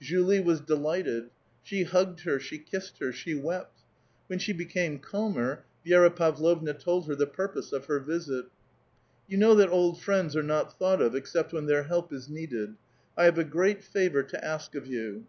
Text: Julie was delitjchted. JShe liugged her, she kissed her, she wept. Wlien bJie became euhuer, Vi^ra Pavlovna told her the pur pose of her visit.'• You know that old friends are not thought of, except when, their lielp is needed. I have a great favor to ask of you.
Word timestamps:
Julie 0.00 0.40
was 0.40 0.60
delitjchted. 0.60 1.28
JShe 1.64 1.86
liugged 1.92 2.22
her, 2.22 2.40
she 2.40 2.58
kissed 2.58 2.98
her, 2.98 3.12
she 3.12 3.36
wept. 3.36 3.84
Wlien 4.28 4.38
bJie 4.38 4.58
became 4.58 4.98
euhuer, 4.98 5.60
Vi^ra 5.86 6.16
Pavlovna 6.16 6.74
told 6.74 7.06
her 7.06 7.14
the 7.14 7.28
pur 7.28 7.46
pose 7.46 7.72
of 7.72 7.84
her 7.84 8.00
visit.'• 8.00 8.46
You 9.28 9.36
know 9.36 9.54
that 9.54 9.68
old 9.70 10.00
friends 10.02 10.34
are 10.34 10.42
not 10.42 10.76
thought 10.76 11.00
of, 11.00 11.14
except 11.14 11.52
when, 11.52 11.66
their 11.66 11.84
lielp 11.84 12.12
is 12.12 12.28
needed. 12.28 12.74
I 13.16 13.26
have 13.26 13.38
a 13.38 13.44
great 13.44 13.84
favor 13.84 14.24
to 14.24 14.44
ask 14.44 14.74
of 14.74 14.88
you. 14.88 15.22